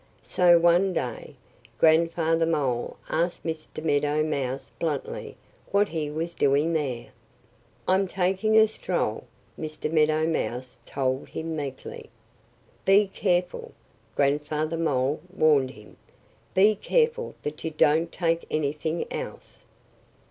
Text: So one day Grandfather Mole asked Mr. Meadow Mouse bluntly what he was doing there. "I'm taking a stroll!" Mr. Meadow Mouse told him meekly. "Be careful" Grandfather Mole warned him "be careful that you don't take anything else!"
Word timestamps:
So 0.23 0.57
one 0.57 0.93
day 0.93 1.35
Grandfather 1.77 2.47
Mole 2.47 2.97
asked 3.09 3.43
Mr. 3.43 3.83
Meadow 3.83 4.23
Mouse 4.23 4.71
bluntly 4.79 5.37
what 5.69 5.89
he 5.89 6.09
was 6.09 6.33
doing 6.33 6.73
there. 6.73 7.09
"I'm 7.87 8.07
taking 8.07 8.57
a 8.57 8.67
stroll!" 8.67 9.25
Mr. 9.59 9.91
Meadow 9.93 10.25
Mouse 10.25 10.79
told 10.87 11.27
him 11.27 11.55
meekly. 11.55 12.09
"Be 12.83 13.07
careful" 13.07 13.73
Grandfather 14.15 14.75
Mole 14.75 15.21
warned 15.31 15.69
him 15.69 15.97
"be 16.55 16.73
careful 16.75 17.35
that 17.43 17.63
you 17.63 17.69
don't 17.69 18.11
take 18.11 18.43
anything 18.49 19.05
else!" 19.13 19.61